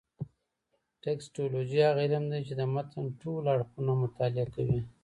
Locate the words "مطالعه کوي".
4.03-4.79